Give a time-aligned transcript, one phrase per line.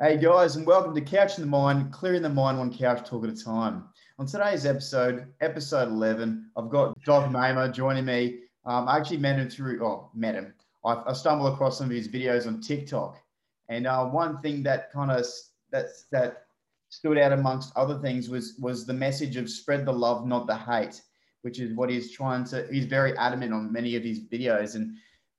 [0.00, 3.22] Hey guys, and welcome to Couch in the Mind, clearing the mind one couch talk
[3.22, 3.84] at a time.
[4.18, 8.40] On today's episode, episode 11, I've got Doc Mamer joining me.
[8.64, 10.52] Um, I actually met him through, oh, met him.
[10.84, 13.22] I, I stumbled across some of his videos on TikTok.
[13.68, 15.24] And uh, one thing that kind of
[15.70, 16.46] that, that
[16.88, 20.56] stood out amongst other things was, was the message of spread the love, not the
[20.56, 21.02] hate,
[21.42, 24.74] which is what he's trying to, he's very adamant on many of his videos.
[24.74, 24.96] And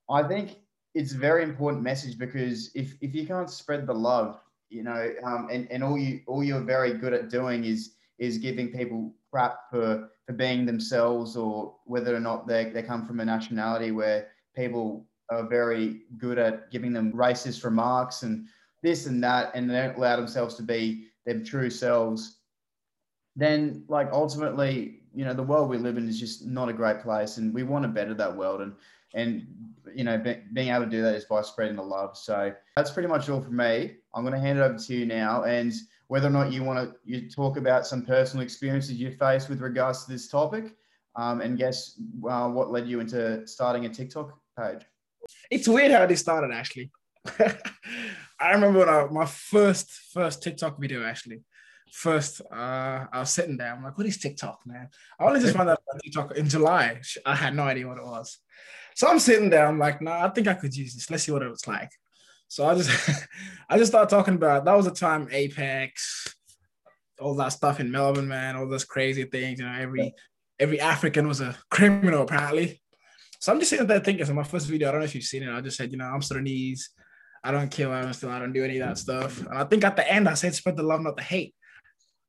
[0.09, 0.59] I think
[0.93, 5.13] it's a very important message because if, if you can't spread the love, you know,
[5.23, 9.13] um, and, and all you all you're very good at doing is is giving people
[9.31, 13.91] crap for for being themselves or whether or not they, they come from a nationality
[13.91, 18.47] where people are very good at giving them racist remarks and
[18.81, 22.39] this and that and they don't allow themselves to be their true selves
[23.35, 27.01] then like ultimately you know the world we live in is just not a great
[27.01, 28.73] place and we want to better that world and
[29.15, 29.47] and
[29.93, 32.17] you know be, being able to do that is by spreading the love.
[32.17, 35.05] So that's pretty much all from me i'm going to hand it over to you
[35.05, 35.73] now and
[36.07, 39.61] whether or not you want to you talk about some personal experiences you faced with
[39.61, 40.75] regards to this topic
[41.15, 41.99] um, and guess
[42.29, 44.81] uh, what led you into starting a tiktok page
[45.51, 46.91] it's weird how this started actually
[48.39, 51.43] i remember when I, my first first tiktok video actually
[51.91, 53.71] first uh, I was sitting there.
[53.73, 54.89] I'm like, what is TikTok, man?
[55.17, 56.99] I only just found out about TikTok in July.
[57.25, 58.37] I had no idea what it was.
[58.95, 59.65] So I'm sitting there.
[59.65, 61.09] I'm like, nah, I think I could use this.
[61.09, 61.89] Let's see what it was like.
[62.47, 63.09] So I just,
[63.69, 64.65] I just started talking about.
[64.65, 66.35] That was the time Apex,
[67.19, 68.55] all that stuff in Melbourne, man.
[68.55, 69.59] All those crazy things.
[69.59, 70.13] You know, every
[70.59, 72.81] every African was a criminal apparently.
[73.39, 74.25] So I'm just sitting there thinking.
[74.25, 75.53] So my first video, I don't know if you've seen it.
[75.53, 76.89] I just said, you know, I'm Sudanese.
[77.43, 77.91] I don't kill.
[77.91, 78.31] I don't steal.
[78.31, 79.39] I don't do any of that stuff.
[79.45, 81.53] And I think at the end, I said, spread the love, not the hate.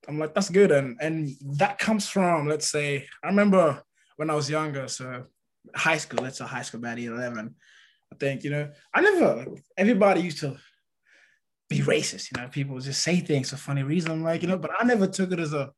[0.06, 0.70] I'm like, that's good.
[0.70, 3.82] And and that comes from, let's say, I remember
[4.16, 4.88] when I was younger.
[4.88, 5.24] So
[5.74, 7.54] high school, let's say high school, about 11.
[8.12, 10.56] I think, you know, I never, everybody used to
[11.68, 14.10] be racist, you know, people just say things for funny reason.
[14.10, 15.72] I'm like, you know, but I never took it as a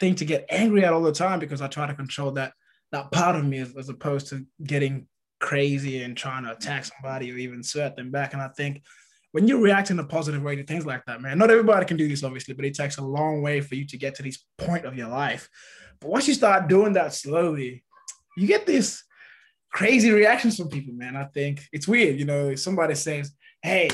[0.00, 2.52] thing to get angry at all the time because I try to control that
[2.92, 5.06] that part of me as, as opposed to getting
[5.40, 8.32] crazy and trying to attack somebody or even sweat them back.
[8.32, 8.82] And I think
[9.32, 11.96] when you react in a positive way to things like that, man, not everybody can
[11.96, 14.44] do this, obviously, but it takes a long way for you to get to this
[14.58, 15.48] point of your life.
[16.00, 17.82] But once you start doing that slowly,
[18.36, 19.02] you get this
[19.74, 21.16] crazy reactions from people, man.
[21.16, 23.90] I think it's weird, you know, if somebody says, hey,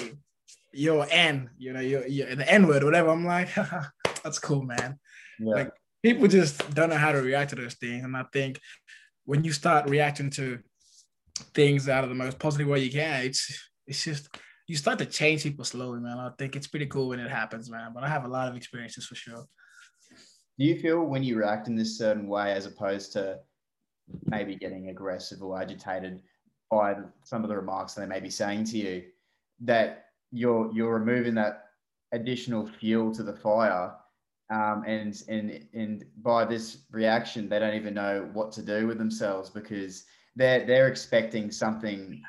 [0.72, 3.08] you're N, you know, you're, you're the N word, whatever.
[3.08, 3.48] I'm like,
[4.22, 4.98] that's cool, man.
[5.40, 5.54] Yeah.
[5.54, 5.70] Like
[6.02, 8.04] people just don't know how to react to those things.
[8.04, 8.60] And I think
[9.24, 10.58] when you start reacting to
[11.54, 14.28] things out of the most positive way you can, it's it's just
[14.68, 16.18] you start to change people slowly, man.
[16.18, 17.92] I think it's pretty cool when it happens, man.
[17.94, 19.46] But I have a lot of experiences for sure.
[20.58, 23.38] Do you feel when you react in this certain way as opposed to
[24.26, 26.22] maybe getting aggressive or agitated
[26.70, 26.94] by
[27.24, 29.02] some of the remarks they may be saying to you,
[29.60, 31.70] that you're you're removing that
[32.12, 33.92] additional fuel to the fire,
[34.50, 38.98] um, and and and by this reaction, they don't even know what to do with
[38.98, 40.04] themselves because
[40.36, 42.22] they're they're expecting something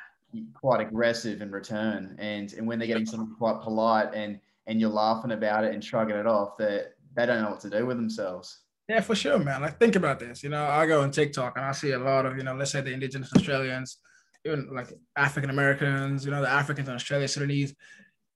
[0.53, 4.89] quite aggressive in return, and and when they're getting something quite polite and and you're
[4.89, 6.83] laughing about it and shrugging it off, they
[7.15, 8.59] they don't know what to do with themselves.
[8.91, 9.61] Yeah, for sure, man.
[9.61, 10.43] Like think about this.
[10.43, 12.71] You know, I go on TikTok and I see a lot of, you know, let's
[12.71, 13.99] say the indigenous Australians,
[14.43, 17.73] even like African Americans, you know, the Africans in Australia, Sudanese,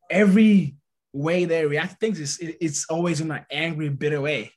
[0.10, 0.78] every
[1.12, 4.54] way they react to things is it's always in an angry, bitter way.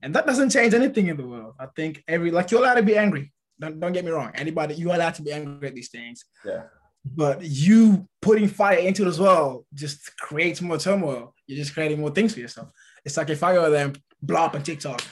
[0.00, 1.56] And that doesn't change anything in the world.
[1.60, 3.30] I think every like you're allowed to be angry.
[3.60, 4.30] Don't, don't get me wrong.
[4.34, 6.24] Anybody, you're allowed to be angry at these things.
[6.42, 6.62] Yeah.
[7.04, 11.34] But you putting fire into it as well just creates more turmoil.
[11.46, 12.70] You're just creating more things for yourself.
[13.04, 15.02] It's like if I go there and blow up on TikTok,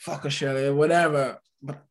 [0.00, 1.38] fuck Australia, whatever.
[1.62, 1.84] But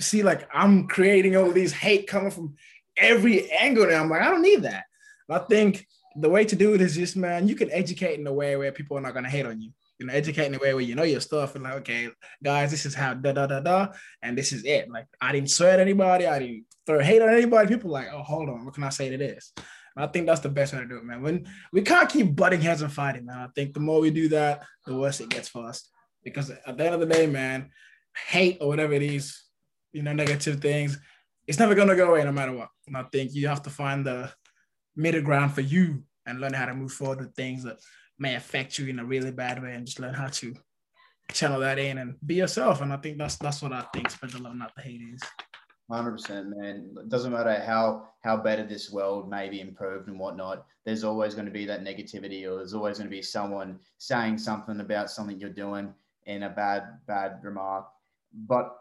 [0.00, 2.54] see, like I'm creating all these hate coming from
[2.96, 4.02] every angle now.
[4.02, 4.84] I'm like, I don't need that.
[5.28, 8.32] I think the way to do it is just, man, you can educate in a
[8.32, 9.70] way where people are not gonna hate on you.
[9.98, 12.08] You know, educate in a way where you know your stuff and like, okay,
[12.42, 13.88] guys, this is how da da da da,
[14.22, 14.88] and this is it.
[14.90, 17.68] Like, I didn't swear at anybody, I didn't throw hate on anybody.
[17.68, 19.52] People like, oh, hold on, what can I say to this?
[19.56, 21.22] And I think that's the best way to do it, man.
[21.22, 23.38] When we can't keep butting heads and fighting, man.
[23.38, 25.88] I think the more we do that, the worse it gets for us
[26.26, 27.70] because at the end of the day, man,
[28.28, 29.44] hate or whatever it is,
[29.92, 30.98] you know, negative things,
[31.46, 32.68] it's never gonna go away no matter what.
[32.88, 34.32] And I think you have to find the
[34.96, 37.78] middle ground for you and learn how to move forward with things that
[38.18, 40.52] may affect you in a really bad way and just learn how to
[41.32, 42.80] channel that in and be yourself.
[42.80, 45.22] And I think that's that's what I think spread love, not the hate is.
[45.88, 46.92] Hundred percent, man.
[46.98, 50.66] It doesn't matter how how better this world may be improved and whatnot.
[50.84, 54.38] There's always going to be that negativity, or there's always going to be someone saying
[54.38, 55.94] something about something you're doing
[56.26, 57.86] in a bad bad remark.
[58.32, 58.76] But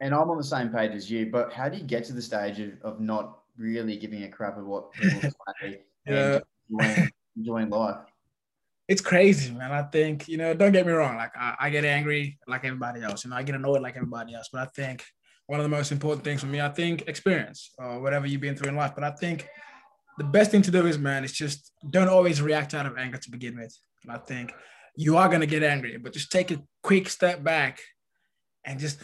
[0.00, 1.26] and I'm on the same page as you.
[1.26, 4.58] But how do you get to the stage of, of not really giving a crap
[4.58, 5.30] of what people
[5.62, 6.40] say yeah.
[6.78, 7.98] and enjoying life?
[8.88, 9.72] It's crazy, man.
[9.72, 11.16] I think, you know, don't get me wrong.
[11.16, 13.24] Like I, I get angry like everybody else.
[13.24, 14.48] You know, I get annoyed like everybody else.
[14.52, 15.04] But I think
[15.46, 18.54] one of the most important things for me, I think experience or whatever you've been
[18.54, 18.92] through in life.
[18.94, 19.48] But I think
[20.18, 23.18] the best thing to do is, man, is just don't always react out of anger
[23.18, 23.76] to begin with.
[24.04, 24.54] And I think
[24.96, 27.80] you are going to get angry, but just take a quick step back
[28.64, 28.98] and just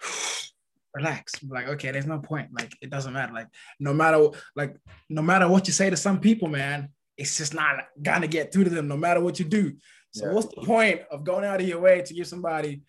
[0.94, 1.34] relax.
[1.44, 2.48] Like, okay, there's no point.
[2.52, 3.32] Like, it doesn't matter.
[3.32, 3.48] Like,
[3.78, 4.76] no matter like
[5.08, 8.64] no matter what you say to some people, man, it's just not gonna get through
[8.64, 9.74] to them, no matter what you do.
[10.10, 10.32] So, yeah.
[10.32, 12.82] what's the point of going out of your way to give somebody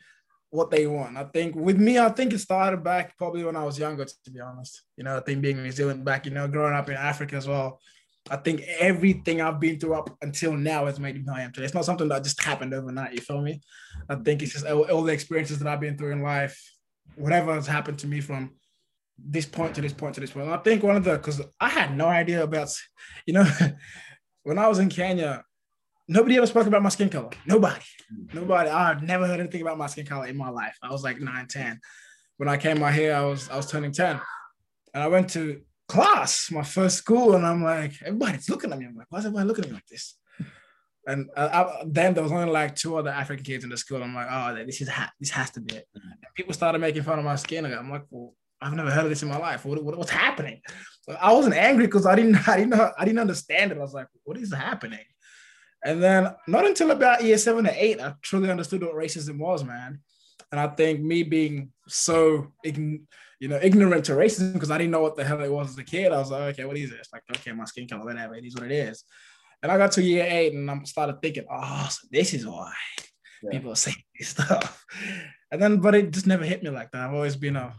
[0.49, 1.17] what they want?
[1.17, 4.31] I think with me, I think it started back probably when I was younger, to
[4.31, 4.83] be honest.
[4.95, 7.47] You know, I think being New Zealand back, you know, growing up in Africa as
[7.47, 7.81] well.
[8.29, 11.51] I think everything I've been through up until now has made me who I am
[11.51, 11.65] today.
[11.65, 13.13] It's not something that just happened overnight.
[13.13, 13.61] You feel me?
[14.09, 16.59] I think it's just all, all the experiences that I've been through in life,
[17.15, 18.55] whatever has happened to me from
[19.17, 20.49] this point to this point to this point.
[20.49, 22.69] I think one of the because I had no idea about,
[23.25, 23.45] you know,
[24.43, 25.43] when I was in Kenya,
[26.07, 27.29] nobody ever spoke about my skin color.
[27.45, 27.83] Nobody,
[28.33, 28.69] nobody.
[28.69, 30.77] I've never heard anything about my skin color in my life.
[30.83, 31.79] I was like nine, 10.
[32.37, 34.19] When I came out here, I was I was turning 10.
[34.93, 38.85] And I went to class, my first school, and I'm like, everybody's looking at me.
[38.85, 40.15] I'm like, why is everybody looking at me like this?
[41.07, 44.03] And I, I, then there was only like two other African kids in the school.
[44.03, 45.87] I'm like, oh, this is ha- this has to be it.
[45.95, 46.03] And
[46.35, 47.65] people started making fun of my skin.
[47.65, 49.65] I'm like, well, I've never heard of this in my life.
[49.65, 50.59] What, what what's happening?
[51.21, 53.77] I wasn't angry because I didn't I didn't know I didn't understand it.
[53.77, 55.05] I was like, what is happening?
[55.85, 59.63] And then not until about year seven or eight, I truly understood what racism was,
[59.63, 60.01] man.
[60.51, 63.03] And I think me being so ign-
[63.39, 65.77] you know ignorant to racism because I didn't know what the hell it was as
[65.77, 67.09] a kid, I was like, okay, what is this?
[67.13, 69.03] Like, okay, my skin color, whatever, it is what it is.
[69.61, 72.71] And I got to year eight and I started thinking, oh, so this is why
[73.43, 73.51] yeah.
[73.51, 74.85] people are saying this stuff.
[75.49, 77.07] And then, but it just never hit me like that.
[77.07, 77.73] I've always been a,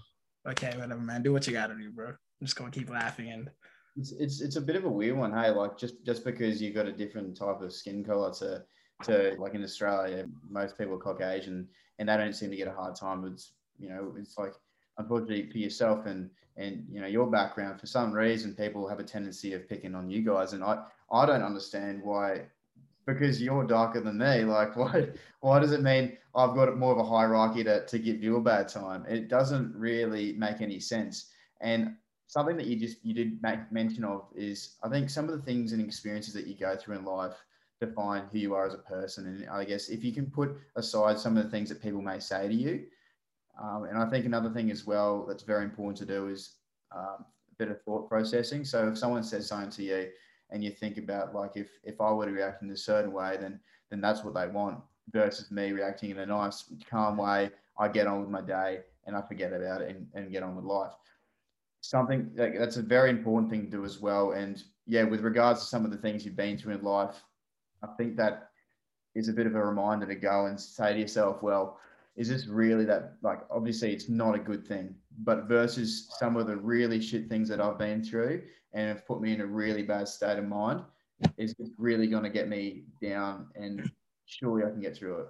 [0.49, 2.07] okay, whatever, man, do what you gotta do, bro.
[2.09, 2.17] I'm
[2.47, 3.51] just gonna keep laughing and.
[3.95, 5.51] It's, it's, it's a bit of a weird one, hey.
[5.51, 8.63] Like just just because you've got a different type of skin color to
[9.03, 11.69] to like in Australia, most people are Caucasian
[11.99, 13.25] and they don't seem to get a hard time.
[13.27, 14.53] It's you know, it's like
[14.99, 19.05] unfortunately for yourself and and you know your background for some reason people have a
[19.05, 20.53] tendency of picking on you guys.
[20.53, 22.43] And i i don't understand why
[23.07, 24.45] because you're darker than me.
[24.45, 25.09] Like why
[25.41, 28.41] why does it mean i've got more of a hierarchy to, to give you a
[28.43, 29.07] bad time?
[29.09, 31.31] It doesn't really make any sense.
[31.61, 31.95] And
[32.27, 35.43] something that you just you did make mention of is i think some of the
[35.43, 37.33] things and experiences that you go through in life
[37.81, 39.27] define who you are as a person.
[39.27, 42.19] And i guess if you can put aside some of the things that people may
[42.19, 42.85] say to you
[43.63, 46.55] um, and I think another thing as well that's very important to do is
[46.95, 48.65] um, a bit of thought processing.
[48.65, 50.09] So if someone says something to you
[50.51, 53.37] and you think about like if if I were to react in a certain way,
[53.41, 53.61] then
[53.91, 54.79] then that's what they want
[55.11, 57.51] versus me reacting in a nice, calm way.
[57.79, 60.55] I get on with my day and I forget about it and, and get on
[60.55, 60.93] with life.
[61.81, 64.33] Something that's a very important thing to do as well.
[64.33, 67.23] And yeah, with regards to some of the things you've been through in life,
[67.83, 68.51] I think that
[69.15, 71.79] is a bit of a reminder to go and say to yourself, well,
[72.19, 76.47] is this really that like obviously it's not a good thing but versus some of
[76.47, 78.43] the really shit things that i've been through
[78.75, 80.83] and have put me in a really bad state of mind
[81.39, 83.91] is really going to get me down and
[84.27, 85.27] surely i can get through it.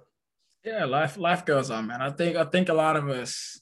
[0.65, 2.01] Yeah life life goes on man.
[2.01, 3.61] I think i think a lot of us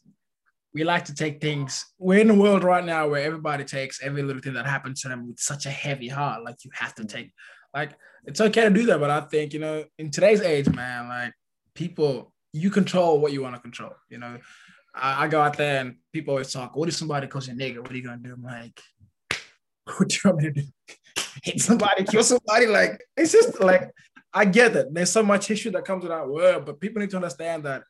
[0.74, 4.24] we like to take things we're in a world right now where everybody takes every
[4.24, 7.04] little thing that happens to them with such a heavy heart like you have to
[7.04, 7.18] mm-hmm.
[7.18, 7.34] take
[7.74, 7.92] like
[8.26, 11.34] it's okay to do that but i think you know in today's age man like
[11.74, 13.94] people you control what you want to control.
[14.10, 14.38] You know,
[14.96, 17.58] I, I, go out there and people always talk, what if somebody calls you a
[17.58, 17.80] nigga?
[17.80, 18.34] What are you gonna do?
[18.34, 18.82] I'm like,
[19.98, 20.68] what do you want me to do?
[21.44, 22.66] Hit somebody, kill somebody?
[22.66, 23.92] Like, it's just like
[24.34, 24.94] I get that.
[24.94, 27.84] There's so much history that comes with that word, but people need to understand that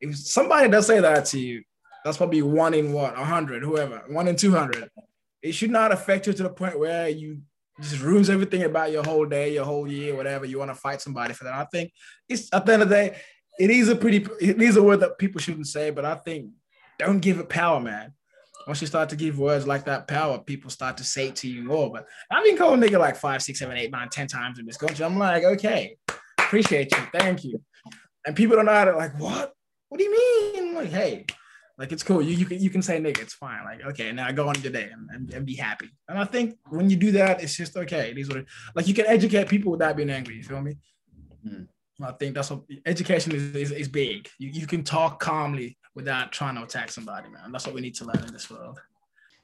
[0.00, 1.62] if somebody does say that to you,
[2.04, 4.90] that's probably one in what, a hundred, whoever, one in two hundred.
[5.42, 7.40] It should not affect you to the point where you
[7.80, 10.44] just ruins everything about your whole day, your whole year, whatever.
[10.44, 11.54] You want to fight somebody for that.
[11.54, 11.92] I think
[12.28, 13.16] it's at the end of the day,
[13.58, 16.50] it is a pretty it is a word that people shouldn't say, but I think
[16.98, 18.12] don't give it power, man.
[18.66, 21.64] Once you start to give words like that power, people start to say to you
[21.64, 21.90] more.
[21.90, 24.76] But I've been called nigga like five, six, seven, eight, nine, ten times in this
[24.76, 25.04] country.
[25.04, 25.96] I'm like, okay,
[26.38, 27.60] appreciate you, thank you.
[28.24, 29.52] And people don't know how to like, what?
[29.88, 30.74] What do you mean?
[30.74, 31.26] Like, hey,
[31.76, 32.22] like it's cool.
[32.22, 33.64] You, you can you can say nigga, it's fine.
[33.64, 35.90] Like, okay, now go on your day and, and, and, be happy.
[36.08, 38.12] And I think when you do that, it's just okay.
[38.12, 38.44] These are
[38.74, 40.36] like you can educate people without being angry.
[40.36, 40.76] You feel me?
[41.46, 41.66] Mm.
[42.00, 44.28] I think that's what education is, is, is big.
[44.38, 47.52] You, you can talk calmly without trying to attack somebody, man.
[47.52, 48.80] That's what we need to learn in this world.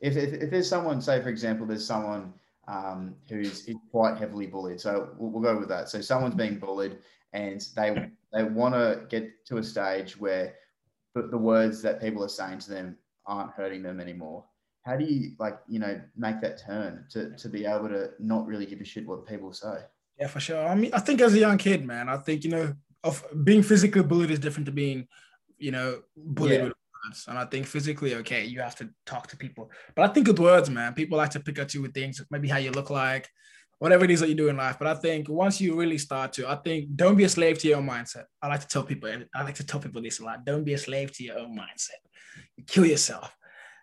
[0.00, 2.32] If, if, if there's someone, say, for example, there's someone
[2.68, 4.80] um, who's quite heavily bullied.
[4.80, 5.88] So we'll, we'll, go with that.
[5.88, 6.98] So someone's being bullied
[7.32, 10.54] and they, they want to get to a stage where
[11.14, 14.44] the, the words that people are saying to them aren't hurting them anymore.
[14.84, 18.46] How do you like, you know, make that turn to, to be able to not
[18.46, 19.80] really give a shit what people say?
[20.18, 20.66] Yeah, for sure.
[20.66, 23.62] I mean, I think as a young kid, man, I think you know, of being
[23.62, 25.06] physically bullied is different to being,
[25.58, 26.64] you know, bullied Yeah.
[26.64, 27.25] with words.
[27.28, 29.70] And I think physically, okay, you have to talk to people.
[29.94, 32.48] But I think with words, man, people like to pick at you with things, maybe
[32.48, 33.28] how you look like,
[33.78, 34.76] whatever it is that you do in life.
[34.78, 37.68] But I think once you really start to, I think don't be a slave to
[37.68, 38.25] your own mindset.
[38.42, 40.44] I like to tell people, I like to tell people this a lot.
[40.44, 42.00] Don't be a slave to your own mindset.
[42.56, 43.32] You kill yourself.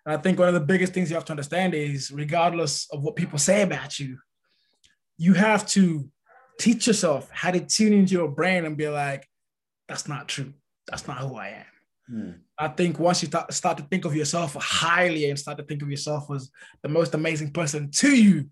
[0.05, 3.01] And I think one of the biggest things you have to understand is regardless of
[3.01, 4.17] what people say about you,
[5.17, 6.09] you have to
[6.59, 9.27] teach yourself how to tune into your brain and be like,
[9.87, 10.53] that's not true.
[10.87, 11.65] That's not who I am.
[12.07, 12.31] Hmm.
[12.57, 15.81] I think once you start, start to think of yourself highly and start to think
[15.81, 16.49] of yourself as
[16.83, 18.49] the most amazing person to you,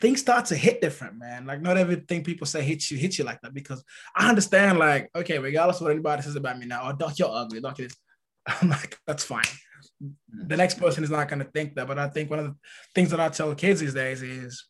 [0.00, 1.46] things start to hit different, man.
[1.46, 3.54] Like not everything people say hits you, hits you like that.
[3.54, 3.82] Because
[4.14, 7.28] I understand, like, okay, regardless of what anybody says about me now, or Doc, you're
[7.30, 7.96] ugly, Doc is
[8.46, 9.44] I'm like, that's fine.
[10.28, 11.86] The next person is not gonna think that.
[11.86, 12.56] But I think one of the
[12.94, 14.66] things that I tell kids these days is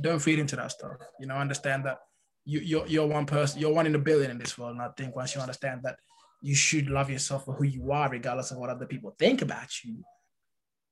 [0.00, 0.92] don't feed into that stuff.
[1.20, 1.98] You know, understand that
[2.44, 4.72] you, you're you're one person, you're one in a billion in this world.
[4.72, 5.96] And I think once you understand that
[6.42, 9.84] you should love yourself for who you are, regardless of what other people think about
[9.84, 10.02] you,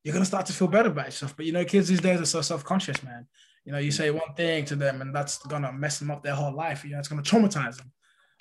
[0.04, 1.36] you're gonna start to feel better about yourself.
[1.36, 3.26] But you know, kids these days are so self-conscious, man.
[3.64, 6.34] You know, you say one thing to them, and that's gonna mess them up their
[6.34, 6.84] whole life.
[6.84, 7.92] You know, it's gonna traumatize them.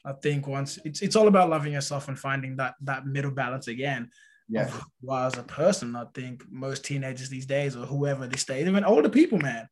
[0.05, 3.67] I think once it's it's all about loving yourself and finding that that middle balance
[3.67, 4.09] again.
[4.51, 4.63] Yeah.
[4.63, 8.25] Of who you are as a person, I think most teenagers these days, or whoever
[8.25, 9.69] these days, even older people, man,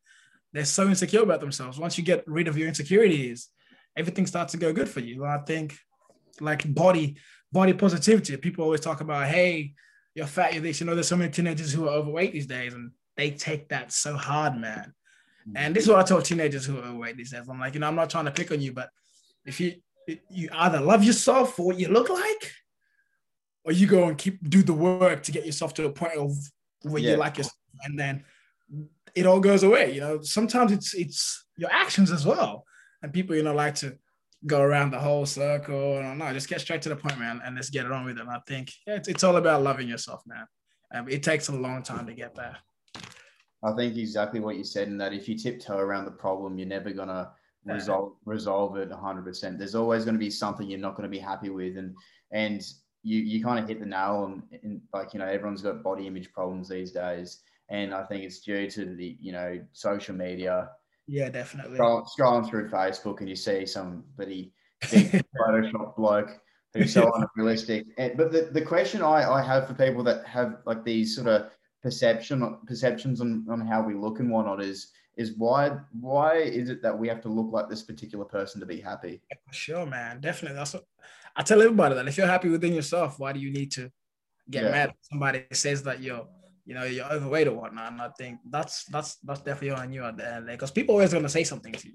[0.58, 1.78] they're so insecure about themselves.
[1.78, 3.50] Once you get rid of your insecurities,
[3.96, 5.24] everything starts to go good for you.
[5.26, 5.78] I think
[6.40, 7.18] like body
[7.52, 8.36] body positivity.
[8.38, 9.74] People always talk about, hey,
[10.16, 10.80] you're fat, you're this.
[10.80, 13.92] You know, there's so many teenagers who are overweight these days, and they take that
[13.92, 14.94] so hard, man.
[15.56, 17.48] And this is what I tell teenagers who are overweight these days.
[17.48, 18.90] I'm like, you know, I'm not trying to pick on you, but
[19.46, 19.76] if you
[20.30, 22.52] you either love yourself for what you look like,
[23.64, 26.32] or you go and keep do the work to get yourself to a point of
[26.84, 27.12] where Yeah.
[27.12, 28.24] you like yourself, and then
[29.18, 29.94] it all goes away.
[29.94, 32.66] You know, sometimes it's it's your actions as well,
[33.02, 33.98] and people you know like to
[34.46, 36.02] go around the whole circle.
[36.02, 38.18] No, no, just get straight to the point, man, and let's get it on with
[38.18, 38.22] it.
[38.22, 40.46] And I think yeah, it's, it's all about loving yourself, man.
[40.94, 42.56] Um, it takes a long time to get there.
[43.64, 46.68] I think exactly what you said, in that if you tiptoe around the problem, you're
[46.68, 47.32] never gonna
[47.66, 47.74] Yeah.
[47.74, 49.24] resolve resolve it 100.
[49.26, 51.96] percent There's always going to be something you're not going to be happy with, and
[52.32, 52.62] and
[53.04, 54.44] you you kind of hit the nail on.
[54.64, 58.40] In, like you know, everyone's got body image problems these days, and I think it's
[58.40, 60.70] due to the you know social media.
[61.08, 61.76] Yeah, definitely.
[61.76, 64.52] Scroll, scrolling through Facebook, and you see somebody
[64.92, 66.30] big Photoshop bloke
[66.74, 67.86] who's so unrealistic.
[67.98, 71.28] And, but the, the question I, I have for people that have like these sort
[71.28, 71.50] of
[71.82, 76.82] perception perceptions on, on how we look and whatnot is is why why is it
[76.84, 79.22] that we have to look like this particular person to be happy?
[79.52, 80.20] Sure, man.
[80.20, 80.58] Definitely.
[80.58, 80.86] That's what
[81.36, 83.92] I tell everybody that if you're happy within yourself, why do you need to
[84.50, 84.72] get Yeah.
[84.72, 84.90] mad?
[84.90, 86.28] if Somebody says that you're,
[86.68, 87.94] you know, you're overweight or whatnot.
[87.94, 91.14] And I think that's that's that's definitely on you out there because people are always
[91.14, 91.94] gonna say something to you.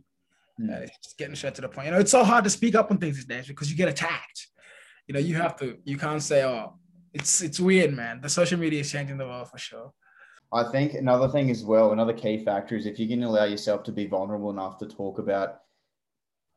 [0.58, 0.70] Hmm.
[0.70, 1.86] Uh, it's just getting straight to the point.
[1.86, 3.88] You know, it's so hard to speak up on things these days because you get
[3.88, 4.48] attacked.
[5.06, 5.76] You know, you have to.
[5.84, 6.78] You can't say, "Oh,
[7.12, 9.92] it's it's weird, man." The social media is changing the world for sure.
[10.54, 13.82] I think another thing as well, another key factor is if you can allow yourself
[13.84, 15.60] to be vulnerable enough to talk about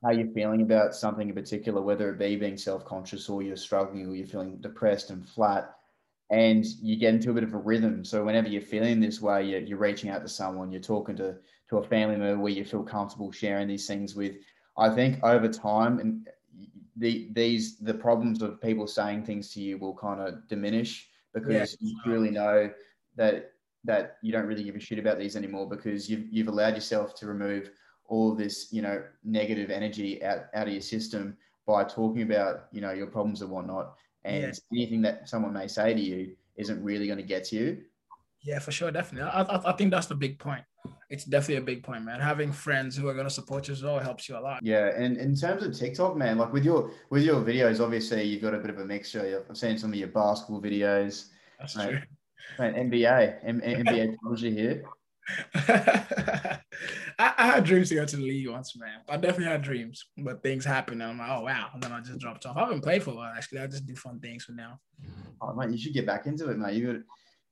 [0.03, 4.07] how you're feeling about something in particular, whether it be being self-conscious or you're struggling
[4.07, 5.74] or you're feeling depressed and flat,
[6.31, 8.03] and you get into a bit of a rhythm.
[8.03, 11.35] So whenever you're feeling this way, you're, you're reaching out to someone, you're talking to
[11.69, 14.35] to a family member where you feel comfortable sharing these things with.
[14.77, 16.27] I think over time and
[16.97, 21.77] the these the problems of people saying things to you will kind of diminish because
[21.79, 22.71] you really know
[23.15, 23.51] that
[23.83, 27.13] that you don't really give a shit about these anymore because you've you've allowed yourself
[27.15, 27.69] to remove
[28.07, 31.35] all this you know negative energy out, out of your system
[31.67, 34.51] by talking about you know your problems and whatnot and Yeah.
[34.81, 37.83] anything that someone may say to you isn't really going to get to you
[38.41, 39.29] Yeah, for sure, definitely.
[39.29, 40.63] I, I, I think that's the big point.
[41.09, 42.19] It's definitely a big point, man.
[42.19, 44.59] Having friends who are gonna support you as well helps you a lot.
[44.63, 48.41] Yeah, and in terms of TikTok, man, like with your with your videos, obviously you've
[48.43, 49.43] got a bit of a mixture.
[49.49, 51.29] I've seen some of your basketball videos,
[51.59, 51.89] That's Right.
[51.89, 52.01] true.
[52.59, 54.15] man, NBA, M- NBA
[54.59, 54.83] here.
[57.17, 58.99] I, I had dreams to go to the league once, man.
[59.07, 62.01] I definitely had dreams, but things happen, and I'm like, oh wow, and then I
[62.01, 62.57] just dropped off.
[62.57, 63.59] I haven't played for a while actually.
[63.59, 64.79] I just do fun things for now.
[65.41, 66.75] Oh, mate, you should get back into it, mate.
[66.75, 67.03] You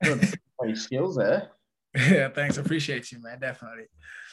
[0.04, 0.30] got, you
[0.66, 1.52] your skills there.
[2.10, 2.58] yeah, thanks.
[2.58, 3.40] Appreciate you, man.
[3.40, 3.84] Definitely.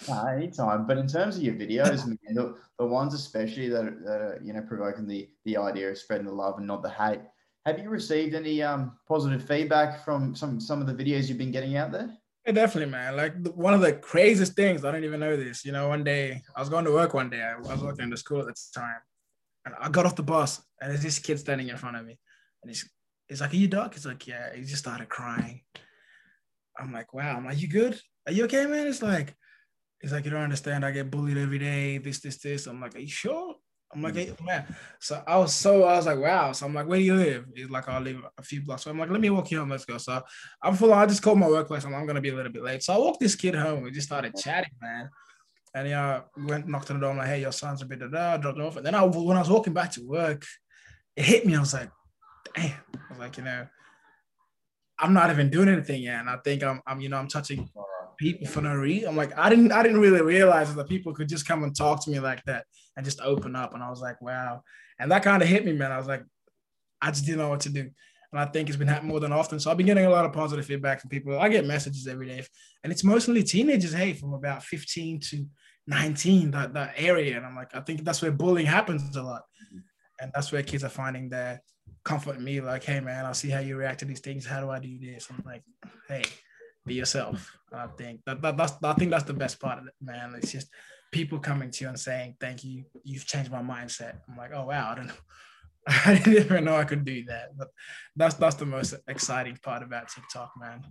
[0.09, 0.87] Nah, anytime.
[0.87, 4.41] But in terms of your videos, man, the, the ones especially that are, that are
[4.43, 7.21] you know provoking the the idea of spreading the love and not the hate.
[7.67, 11.53] Have you received any um positive feedback from some some of the videos you've been
[11.53, 12.17] getting out there?
[12.47, 13.17] Yeah, definitely, man.
[13.17, 15.65] Like the, one of the craziest things, I don't even know this.
[15.65, 17.43] You know, one day I was going to work one day.
[17.43, 19.01] I was working in the school at the time,
[19.67, 22.19] and I got off the bus, and there's this kid standing in front of me,
[22.63, 22.89] and he's
[23.29, 25.63] he's like, "Are you Doc?" He's like, "Yeah." He just started crying.
[26.79, 28.01] I'm like, "Wow." I'm like, "You good?
[28.27, 29.35] Are you okay, man?" It's like,
[30.01, 30.85] it's like, you don't understand.
[30.85, 31.99] I get bullied every day.
[31.99, 32.67] This, this, this.
[32.67, 33.57] I'm like, are you sure?
[33.93, 34.45] I'm like, mm-hmm.
[34.45, 34.77] hey, man.
[35.01, 36.53] So I was so I was like, wow.
[36.53, 37.47] So I'm like, where do you live?
[37.55, 38.85] He's like, I'll live a few blocks.
[38.85, 39.71] So I'm like, let me walk you home.
[39.71, 39.99] Let's go.
[39.99, 40.23] So
[40.63, 40.93] I'm full.
[40.93, 41.85] I just called my workplace.
[41.85, 42.83] I'm, I'm gonna be a little bit late.
[42.83, 43.83] So I walked this kid home.
[43.83, 44.49] We just started mm-hmm.
[44.49, 45.11] chatting, man.
[45.75, 47.11] And yeah, uh, went knocked on the door.
[47.11, 48.77] I'm like, hey, your son's a bit of da dropped off.
[48.77, 50.45] And then I, when I was walking back to work,
[51.17, 51.57] it hit me.
[51.57, 51.91] I was like,
[52.55, 52.73] damn.
[52.95, 53.67] I was like, you know,
[54.99, 56.21] I'm not even doing anything yet.
[56.21, 57.69] And I think I'm, I'm, you know, I'm touching
[58.21, 59.09] people for no reason.
[59.09, 62.05] I'm like, I didn't, I didn't really realize that people could just come and talk
[62.05, 63.75] to me like that and just open up.
[63.75, 64.63] And I was like, wow.
[64.99, 65.91] And that kind of hit me, man.
[65.91, 66.23] I was like,
[67.01, 67.91] I just didn't know what to do.
[68.33, 69.59] And I think it's been happening more than often.
[69.59, 71.41] So I've been getting a lot of positive feedback from people.
[71.41, 72.45] I get messages every day,
[72.85, 75.47] and it's mostly teenagers, hey, from about 15 to
[75.87, 77.39] 19, that, that area.
[77.39, 79.43] And I'm like, I think that's where bullying happens a lot.
[80.21, 81.61] And that's where kids are finding their
[82.05, 84.47] comfort in me, like, hey man, I'll see how you react to these things.
[84.47, 85.29] How do I do this?
[85.31, 85.63] I'm like,
[86.09, 86.23] hey,
[86.87, 87.57] be yourself.
[87.73, 90.35] I think that, that that's I think that's the best part of it, man.
[90.37, 90.69] It's just
[91.13, 94.17] people coming to you and saying, Thank you, you've changed my mindset.
[94.29, 95.13] I'm like, oh wow, I don't.
[95.87, 97.57] I didn't even know I could do that.
[97.57, 97.69] But
[98.17, 100.85] that's that's the most exciting part about TikTok, man.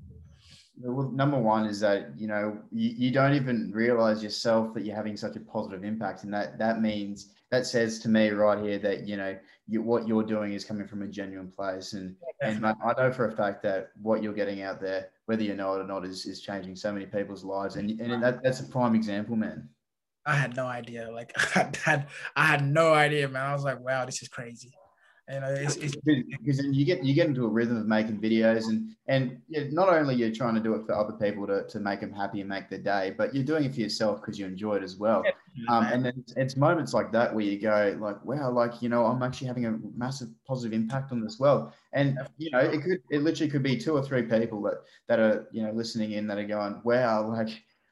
[0.82, 4.96] Well, number one is that you know you, you don't even realize yourself that you're
[4.96, 8.80] having such a positive impact, and that that means that says to me right here
[8.80, 9.38] that you know
[9.68, 13.12] you, what you're doing is coming from a genuine place, and and I, I know
[13.12, 16.04] for a fact that what you're getting out there whether you know it or not,
[16.04, 17.76] is, is changing so many people's lives.
[17.76, 19.70] And, and that, that's a prime example, man.
[20.26, 21.08] I had no idea.
[21.12, 23.46] Like I had, I had no idea, man.
[23.46, 24.74] I was like, wow, this is crazy.
[25.32, 28.20] You know, it's, it's because then you get you get into a rhythm of making
[28.20, 29.40] videos, and and
[29.72, 32.40] not only you're trying to do it for other people to, to make them happy
[32.40, 34.96] and make their day, but you're doing it for yourself because you enjoy it as
[34.96, 35.22] well.
[35.68, 39.06] Um, and then it's moments like that where you go like, wow, like you know,
[39.06, 41.72] I'm actually having a massive positive impact on this world.
[41.94, 45.20] And you know, it could it literally could be two or three people that that
[45.20, 47.50] are you know listening in that are going, wow, like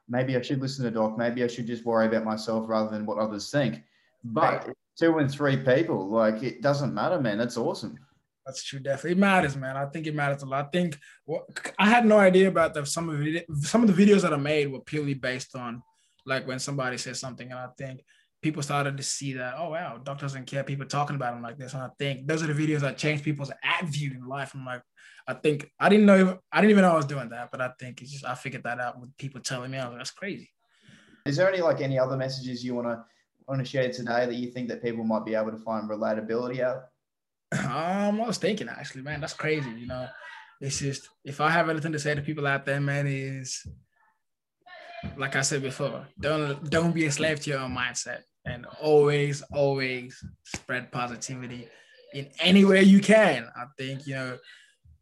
[0.07, 3.05] maybe I should listen to Doc, maybe I should just worry about myself rather than
[3.05, 3.83] what others think.
[4.23, 6.09] But two and three people.
[6.09, 7.37] Like it doesn't matter, man.
[7.37, 7.97] That's awesome.
[8.45, 8.79] That's true.
[8.79, 9.75] Definitely, it matters, man.
[9.75, 10.65] I think it matters a lot.
[10.65, 11.45] I think well,
[11.77, 12.87] I had no idea about that.
[12.87, 15.83] Some of it, some of the videos that I made were purely based on
[16.27, 18.03] like when somebody says something, and I think
[18.41, 19.55] people started to see that.
[19.57, 20.63] Oh wow, Doc doesn't care.
[20.63, 23.23] People talking about him like this, and I think those are the videos that change
[23.23, 24.51] people's attitude in life.
[24.53, 24.81] I'm like,
[25.27, 27.71] I think I didn't know, I didn't even know I was doing that, but I
[27.79, 29.77] think it's just I figured that out with people telling me.
[29.77, 30.49] I was like, that's crazy.
[31.25, 33.03] Is there any like any other messages you want to
[33.47, 36.61] want to share today that you think that people might be able to find relatability
[36.61, 36.83] out?
[37.53, 39.69] Um, I was thinking actually, man, that's crazy.
[39.71, 40.07] You know,
[40.59, 43.65] it's just if I have anything to say to people out there, man, is
[45.15, 49.41] like I said before, don't don't be a slave to your own mindset, and always,
[49.53, 51.67] always spread positivity
[52.13, 53.47] in any way you can.
[53.55, 54.37] I think you know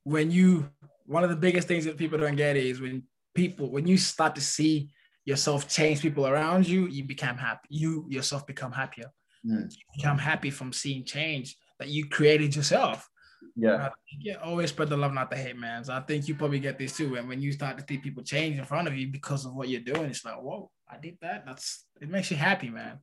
[0.03, 0.69] when you
[1.05, 4.35] one of the biggest things that people don't get is when people when you start
[4.35, 4.89] to see
[5.25, 7.67] yourself change people around you, you become happy.
[7.69, 9.11] You yourself become happier.
[9.45, 9.71] Mm.
[9.71, 13.09] You become happy from seeing change that you created yourself.
[13.55, 13.89] Yeah.
[14.19, 14.35] Yeah.
[14.35, 15.83] Always spread the love, not the hate, man.
[15.85, 17.15] So I think you probably get this too.
[17.15, 19.69] And when you start to see people change in front of you because of what
[19.69, 21.45] you're doing, it's like, whoa, I did that.
[21.45, 22.99] That's it makes you happy, man.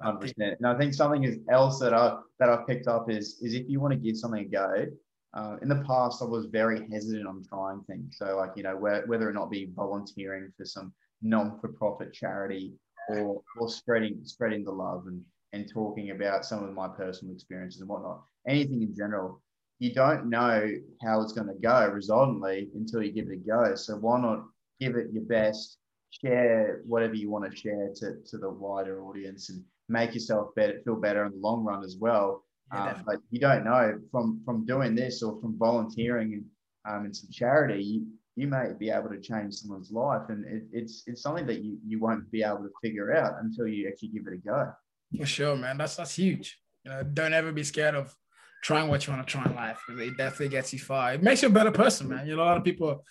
[0.00, 0.56] Hundred percent.
[0.58, 3.80] And I think something else that I that I've picked up is is if you
[3.80, 4.86] want to give something a go,
[5.34, 8.16] uh, in the past I was very hesitant on trying things.
[8.16, 12.72] So like you know where, whether or not be volunteering for some non-for-profit charity
[13.10, 17.80] or or spreading spreading the love and and talking about some of my personal experiences
[17.80, 19.42] and whatnot anything in general
[19.80, 20.70] you don't know
[21.02, 23.74] how it's going to go resultantly until you give it a go.
[23.74, 24.44] So why not
[24.78, 25.78] give it your best
[26.10, 30.80] share whatever you want to share to, to the wider audience and make yourself better
[30.84, 32.44] feel better in the long run as well.
[32.72, 36.44] Yeah, um, but you don't know from from doing this or from volunteering and
[36.88, 40.62] um, in some charity you, you may be able to change someone's life and it,
[40.72, 44.10] it's it's something that you, you won't be able to figure out until you actually
[44.10, 44.72] give it a go.
[45.18, 45.78] For sure man.
[45.78, 46.60] That's that's huge.
[46.84, 48.14] You know don't ever be scared of
[48.62, 51.22] trying what you want to try in life because it definitely gets you far it
[51.22, 53.04] makes you a better person man you know a lot of people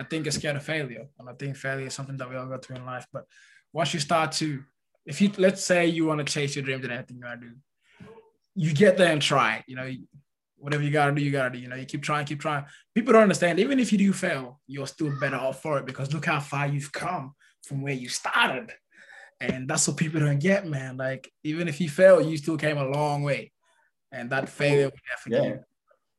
[0.00, 2.46] i think are scared of failure and i think failure is something that we all
[2.46, 3.24] go through in life but
[3.72, 4.62] once you start to
[5.04, 7.48] if you let's say you want to chase your dreams and anything you want to
[7.48, 7.54] do
[8.54, 9.90] you get there and try you know
[10.58, 11.58] whatever you gotta do, you gotta do.
[11.58, 12.64] You know, you keep trying, keep trying.
[12.94, 13.60] People don't understand.
[13.60, 16.66] Even if you do fail, you're still better off for it because look how far
[16.66, 18.72] you've come from where you started.
[19.40, 20.96] And that's what people don't get, man.
[20.96, 23.52] Like, even if you fail, you still came a long way.
[24.12, 24.90] And that failure
[25.26, 25.56] yeah.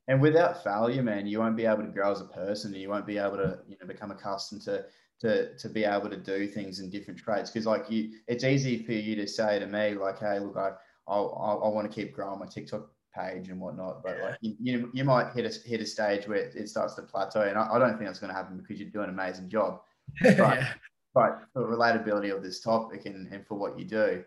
[0.10, 2.74] And without failure, man, you won't be able to grow as a person.
[2.74, 4.86] You won't be able to, you know, become accustomed to
[5.20, 7.50] to to be able to do things in different traits.
[7.50, 10.72] Because like you, it's easy for you to say to me, like, hey, look, I
[11.08, 14.04] I, I want to keep growing my TikTok page and whatnot.
[14.04, 17.02] But like you, you, you might hit a hit a stage where it starts to
[17.02, 19.50] plateau, and I, I don't think that's going to happen because you're doing an amazing
[19.50, 19.82] job.
[20.22, 20.74] But, yeah.
[21.14, 24.24] but for the relatability of this topic and, and for what you do,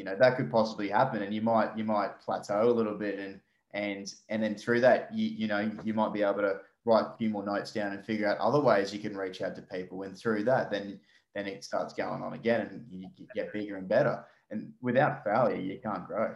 [0.00, 3.18] you know, that could possibly happen and you might you might plateau a little bit
[3.18, 3.38] and
[3.74, 7.16] and and then through that you you know you might be able to write a
[7.18, 10.04] few more notes down and figure out other ways you can reach out to people.
[10.04, 10.98] And through that then
[11.34, 14.24] then it starts going on again and you get bigger and better.
[14.50, 16.34] And without failure you can't grow.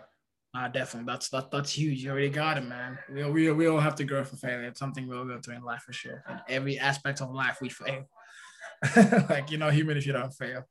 [0.54, 1.10] Uh, definitely.
[1.10, 2.04] That's that, that's huge.
[2.04, 2.98] You already got it man.
[3.10, 4.64] We, we, we all have to grow for failure.
[4.64, 6.22] It's something we'll go through in life for sure.
[6.28, 8.04] In every aspect of life we fail.
[9.30, 10.66] Like you're not human if you don't fail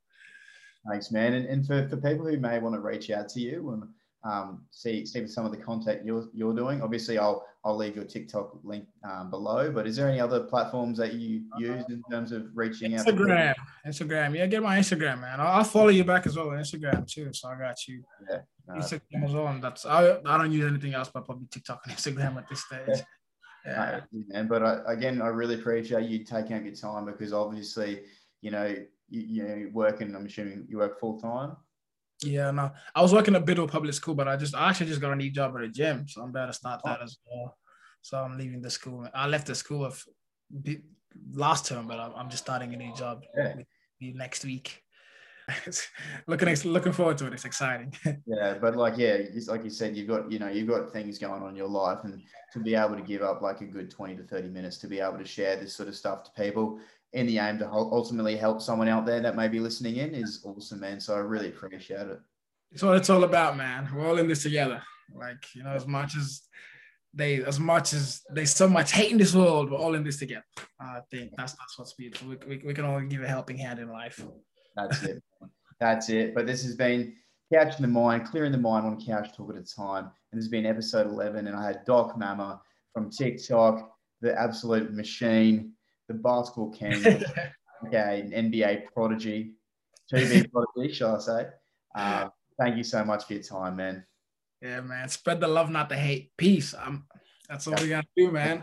[0.88, 3.70] thanks man and, and for, for people who may want to reach out to you
[3.70, 3.84] and
[4.24, 6.80] um, see see some of the content you're you're doing.
[6.80, 9.70] Obviously, I'll I'll leave your TikTok link um, below.
[9.70, 13.56] But is there any other platforms that you use in terms of reaching Instagram, out?
[13.86, 14.36] Instagram, Instagram.
[14.36, 15.40] Yeah, get my Instagram, man.
[15.40, 17.30] I'll, I'll, follow you back as well on Instagram too.
[17.32, 18.02] So I got you.
[18.30, 18.38] Yeah.
[18.66, 18.74] No.
[18.76, 19.48] Instagram as well.
[19.48, 22.64] And that's I I don't use anything else but probably TikTok and Instagram at this
[22.64, 23.04] stage.
[23.66, 24.00] Yeah.
[24.30, 24.42] yeah.
[24.44, 28.04] but I, again, I really appreciate you taking out your time because obviously,
[28.40, 28.74] you know,
[29.08, 30.14] you, you know, working.
[30.14, 31.56] I'm assuming you work full time.
[32.22, 32.70] Yeah, no.
[32.94, 35.16] I was working at Biddle Public School, but I just I actually just got a
[35.16, 37.04] new job at a gym, so I'm about to start that oh.
[37.04, 37.58] as well.
[38.02, 39.08] So I'm leaving the school.
[39.14, 40.04] I left the school of
[41.32, 43.54] last term, but I'm just starting a new job yeah.
[44.00, 44.82] next week.
[46.26, 47.34] looking looking forward to it.
[47.34, 47.92] It's exciting.
[48.26, 51.42] yeah, but like yeah, like you said, you've got you know you've got things going
[51.42, 54.16] on in your life, and to be able to give up like a good twenty
[54.16, 56.78] to thirty minutes to be able to share this sort of stuff to people
[57.14, 60.42] in the aim to ultimately help someone out there that may be listening in is
[60.44, 61.00] awesome, man.
[61.00, 62.20] So I really appreciate it.
[62.72, 63.88] It's what it's all about, man.
[63.94, 64.82] We're all in this together.
[65.14, 66.42] Like, you know, as much as
[67.14, 70.18] they, as much as they so much hate in this world, we're all in this
[70.18, 70.44] together.
[70.80, 72.30] I think that's that's what's beautiful.
[72.30, 74.20] We, we, we can all give a helping hand in life.
[74.74, 75.22] That's it.
[75.78, 76.34] that's it.
[76.34, 77.14] But this has been
[77.52, 80.10] Couch in the Mind, clearing the mind one couch talk at a time.
[80.32, 81.46] And this has been episode 11.
[81.46, 82.60] And I had Doc Mama
[82.92, 85.73] from TikTok, the absolute machine
[86.08, 87.04] the basketball king,
[87.86, 89.54] okay, an NBA prodigy,
[90.12, 91.46] 2B prodigy, shall I say.
[91.94, 94.04] Uh, thank you so much for your time, man.
[94.60, 95.08] Yeah, man.
[95.08, 96.36] Spread the love, not the hate.
[96.36, 96.74] Peace.
[96.74, 97.04] I'm,
[97.48, 98.48] that's all we got to do, man.